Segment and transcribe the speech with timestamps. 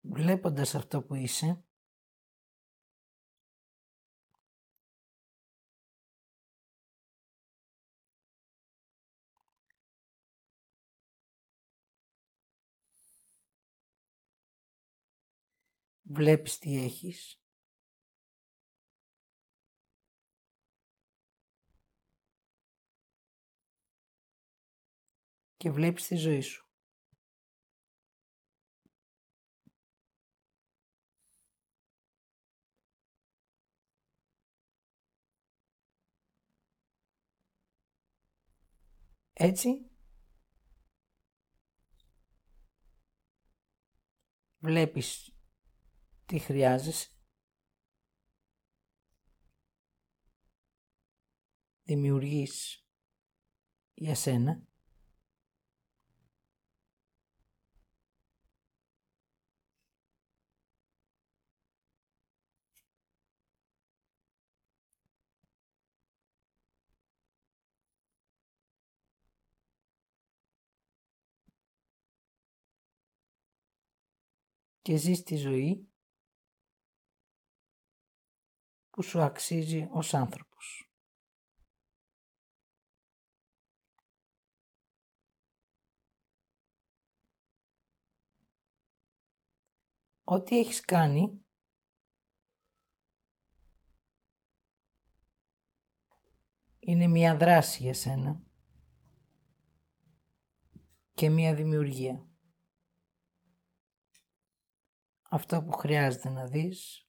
[0.00, 1.64] Βλέποντας αυτό που είσαι,
[16.02, 17.40] βλέπεις τι έχεις,
[25.56, 26.69] και βλέπεις τη ζωή σου.
[39.42, 39.90] Έτσι,
[44.58, 45.34] βλέπεις
[46.26, 47.08] τι χρειάζεσαι,
[51.82, 52.86] δημιουργείς
[53.94, 54.69] για σένα
[74.82, 75.88] και ζεις τη ζωή
[78.90, 80.90] που σου αξίζει ως άνθρωπος.
[90.24, 91.44] Ό,τι έχεις κάνει
[96.78, 98.42] είναι μια δράση για σένα
[101.14, 102.29] και μια δημιουργία.
[105.32, 107.08] Αυτό που χρειάζεται να δεις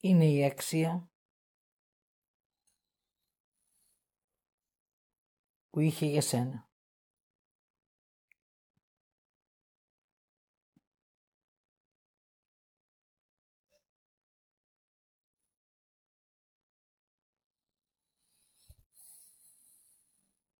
[0.00, 1.10] είναι η αξία
[5.70, 6.70] που είχε για σένα.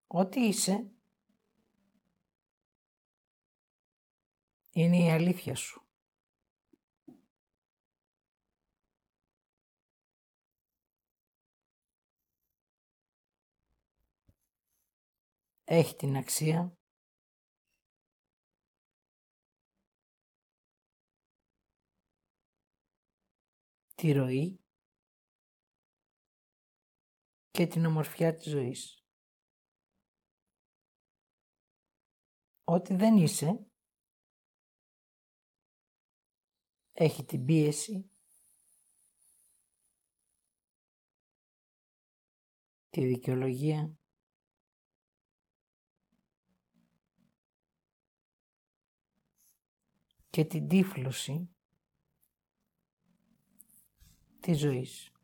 [0.07, 0.96] Ό,τι είσαι
[4.77, 5.81] είναι η αλήθεια σου.
[15.65, 16.79] Έχει την αξία
[23.95, 24.61] τη ροή
[27.51, 29.05] και την ομορφιά της ζωής.
[32.65, 33.71] Ό,τι δεν είσαι,
[36.99, 38.11] έχει την πίεση,
[42.91, 43.97] τη δικαιολογία,
[50.31, 51.49] και την τύφλωση
[54.41, 55.16] της ζωής.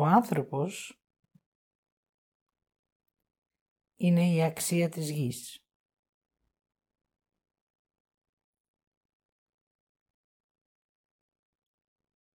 [0.00, 1.02] Ο άνθρωπος
[3.96, 5.64] είναι η αξία της γης.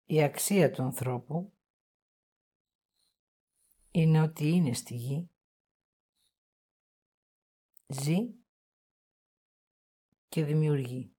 [0.06, 1.58] Η αξία του ανθρώπου
[3.92, 5.30] είναι ότι είναι στη γη,
[7.88, 8.18] ζει
[10.28, 11.15] και δημιουργεί.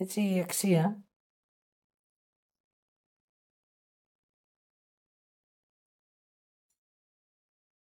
[0.00, 1.04] Έτσι η αξία.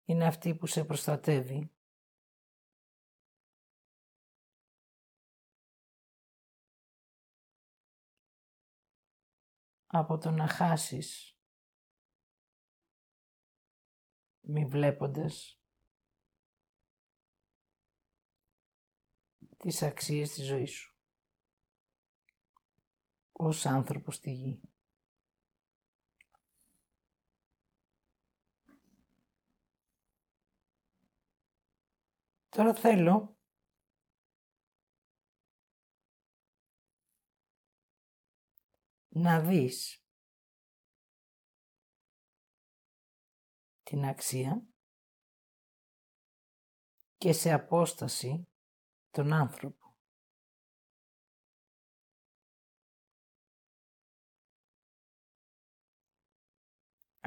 [0.05, 1.71] Είναι αυτή που σε προστατεύει.
[9.87, 11.37] Από το να χάσεις.
[14.39, 15.61] Μη βλέποντας.
[19.57, 20.96] Τις αξίες της ζωής σου
[23.39, 24.61] ως άνθρωπος στη γη.
[32.49, 33.37] Τώρα θέλω
[39.07, 40.03] να δεις
[43.83, 44.67] την αξία
[47.17, 48.47] και σε απόσταση
[49.11, 49.86] τον άνθρωπο.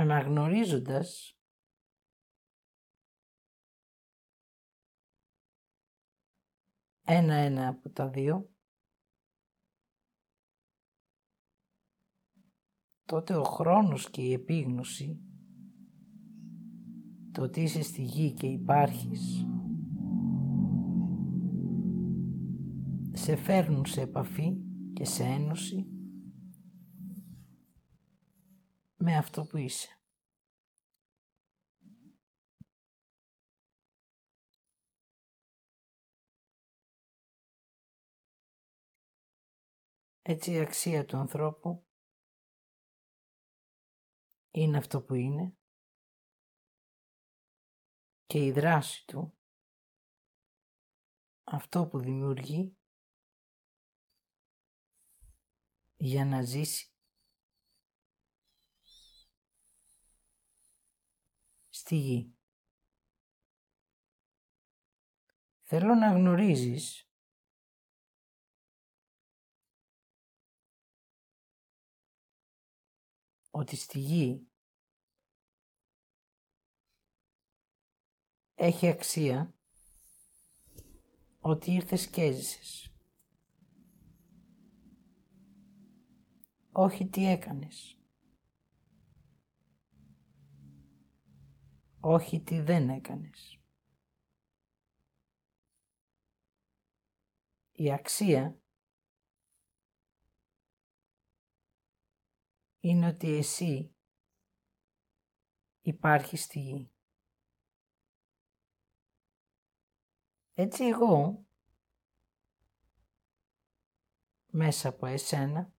[0.00, 1.38] Αναγνωρίζοντας
[7.02, 8.50] ένα-ένα από τα δύο,
[13.04, 15.20] τότε ο χρόνος και η επίγνωση,
[17.32, 19.46] το ότι είσαι στη γη και υπάρχεις,
[23.12, 24.56] σε φέρνουν σε επαφή
[24.92, 25.99] και σε ένωση
[29.02, 29.94] με αυτό που είσαι.
[40.22, 41.86] Έτσι η αξία του ανθρώπου
[44.50, 45.56] είναι αυτό που είναι
[48.26, 49.38] και η δράση του
[51.44, 52.76] αυτό που δημιουργεί
[55.96, 56.94] για να ζήσει
[61.80, 62.34] στη γη.
[65.62, 67.08] Θέλω να γνωρίζεις
[73.50, 74.48] ότι στη γη
[78.54, 79.54] έχει αξία
[81.40, 82.94] ότι ήρθες και έζησες.
[86.72, 87.99] Όχι τι έκανες.
[92.00, 93.60] Όχι τι δεν έκανες.
[97.72, 98.60] Η αξία
[102.80, 103.94] είναι ότι εσύ
[105.80, 106.90] υπάρχεις στη γη.
[110.54, 111.44] Έτσι εγώ,
[114.46, 115.72] μέσα από εσένα,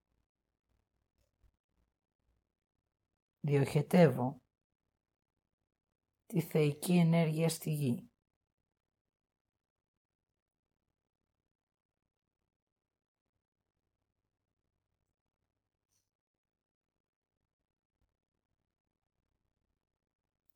[3.40, 4.42] διοχετεύω
[6.32, 8.10] τη θεϊκή ενέργεια στη γη.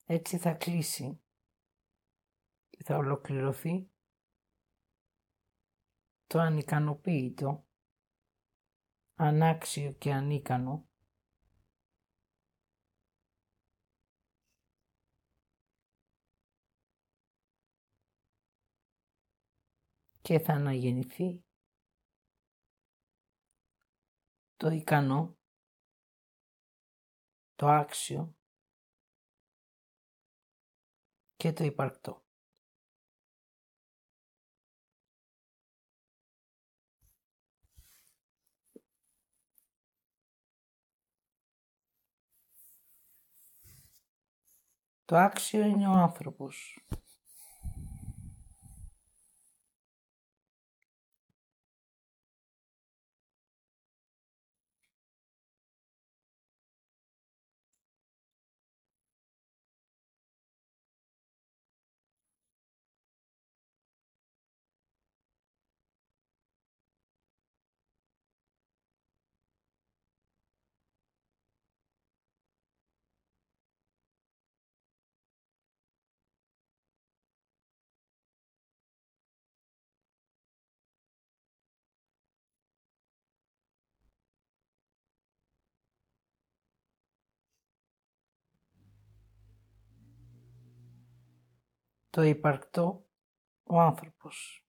[0.05, 1.21] Έτσι θα κλείσει
[2.69, 3.91] και θα ολοκληρωθεί
[6.27, 7.65] το ανικανοποίητο,
[9.15, 10.89] ανάξιο και ανίκανο
[20.25, 21.43] και θα αναγεννηθεί
[24.55, 25.37] το ικανό,
[27.55, 28.35] το άξιο
[31.35, 32.23] και το υπαρκτό.
[45.05, 46.79] Το άξιο είναι ο άνθρωπος.
[92.15, 93.05] Το υπαρκτό
[93.63, 94.64] ο άνθρωπος.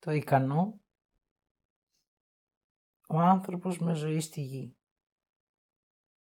[0.00, 0.80] Το ικανό,
[3.08, 4.76] ο άνθρωπος με ζωή στη γη,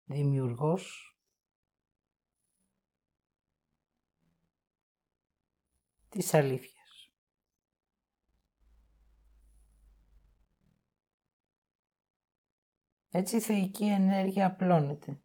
[0.05, 1.17] δημιουργός
[6.09, 7.11] της αλήθειας.
[13.09, 15.21] Έτσι η θεϊκή ενέργεια απλώνεται.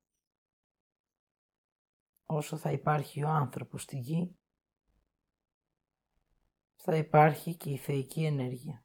[2.25, 4.40] Όσο θα υπάρχει ο άνθρωπος στη γη,
[6.83, 8.83] θα υπάρχει και η θεϊκή ενέργεια.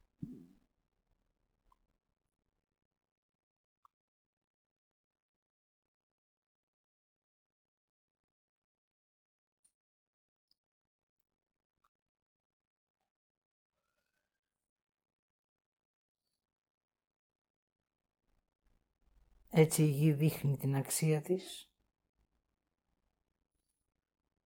[19.58, 21.70] Έτσι η γη δείχνει την αξία της.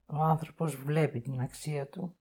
[0.07, 2.20] Ο άνθρωπος βλέπει την αξία του.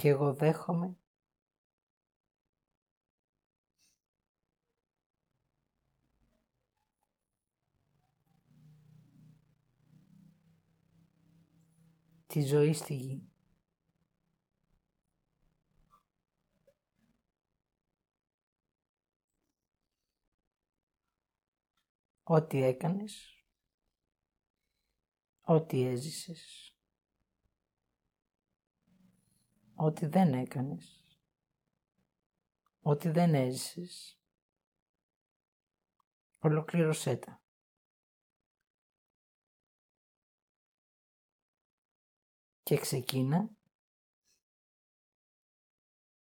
[0.00, 0.96] Και εγώ δέχομαι
[12.26, 13.28] τη ζωή στη γη.
[22.22, 23.44] ό,τι έκανες,
[25.40, 26.69] ό,τι έζησες,
[29.82, 31.04] ό,τι δεν έκανες,
[32.80, 34.20] ό,τι δεν έζησες,
[36.38, 37.42] ολοκλήρωσέ τα.
[42.62, 43.50] Και ξεκίνα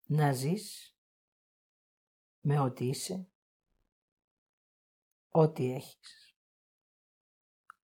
[0.06, 0.96] να ζεις
[2.40, 3.30] με ό,τι είσαι
[5.28, 6.36] ό,τι έχεις,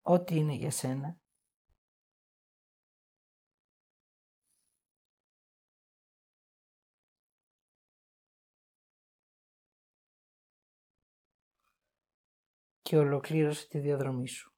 [0.02, 1.19] ό,τι είναι για σένα.
[12.90, 14.52] Και ολοκλήρωσε τη διαδρομή σου.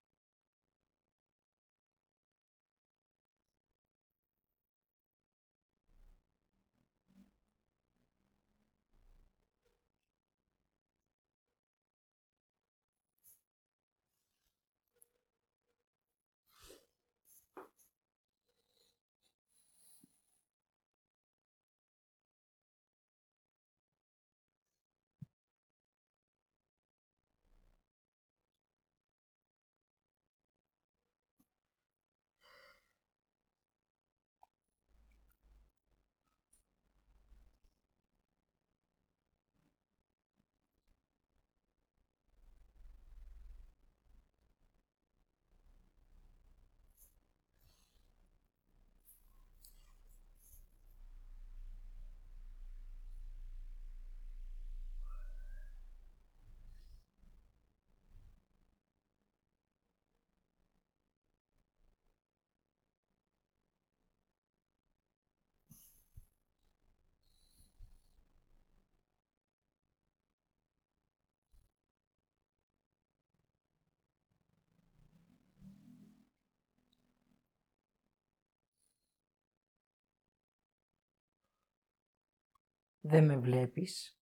[83.05, 84.19] Δεν με βλέπεις.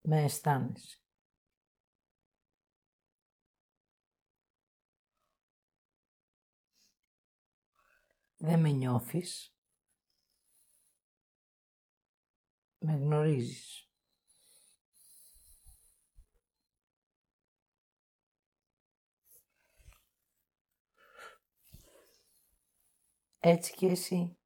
[0.00, 0.98] Με αισθάνεσαι.
[8.36, 9.54] Δεν με νιώθεις.
[12.78, 13.88] Με γνωρίζεις.
[23.38, 24.37] Έτσι και εσύ.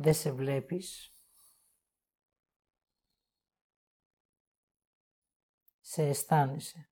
[0.00, 1.12] Δεν σε βλέπεις,
[5.80, 6.90] σε αισθάνεσαι.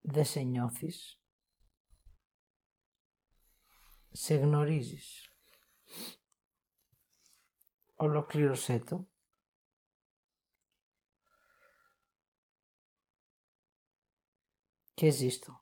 [0.00, 1.20] Δεν σε νιώθεις,
[4.10, 5.34] σε γνωρίζεις.
[7.94, 9.08] Ολοκλήρωσέ το.
[14.94, 15.59] Και ζήστο.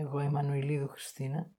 [0.00, 1.50] Εγώ η Μανουηλίδου Χριστίνα.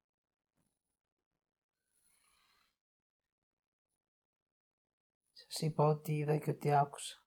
[5.31, 7.23] Σας είπα ότι είδα και ότι άκουσα.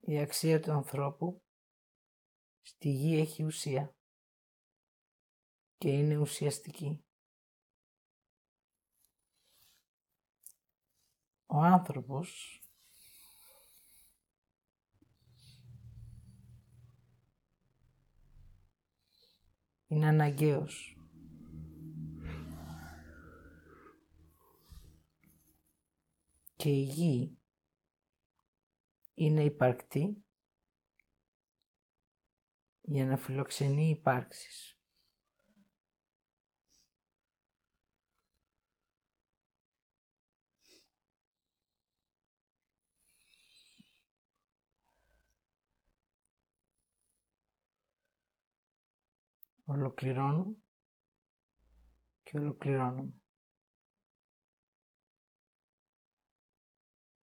[0.00, 1.42] Η αξία του ανθρώπου
[2.60, 3.96] στη γη έχει ουσία
[5.76, 7.04] και είναι ουσιαστική.
[11.54, 12.60] Ο άνθρωπος
[19.86, 20.96] είναι αναγκαίος.
[26.56, 27.38] Και η γη
[29.14, 30.24] είναι υπαρκτή
[32.80, 34.81] για να φιλοξενεί υπάρξεις.
[49.64, 50.56] Ολοκληρώνω
[52.22, 53.12] και ολοκληρώνω.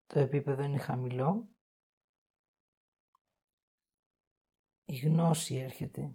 [0.07, 1.49] Το επίπεδο είναι χαμηλό.
[4.85, 6.13] Η γνώση έρχεται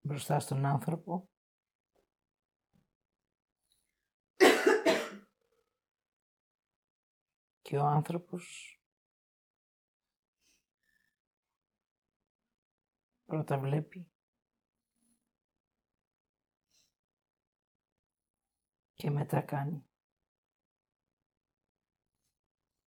[0.00, 1.28] μπροστά στον άνθρωπο
[7.62, 8.78] και ο άνθρωπος
[13.24, 14.13] πρώτα βλέπει
[19.04, 19.84] και μετά κάνει.